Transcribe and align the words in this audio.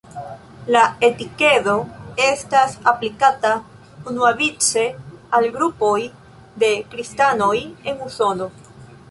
La 0.75 0.79
etikedo 1.07 1.75
estas 2.27 2.73
aplikata 2.93 3.51
unuavice 4.13 4.87
al 5.41 5.47
grupoj 5.59 5.93
de 6.65 6.73
kristanoj 6.95 7.55
en 7.93 8.05
Usono. 8.09 8.51